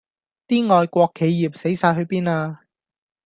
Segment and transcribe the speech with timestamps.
[0.47, 2.61] 啲愛國企業死哂去邊呀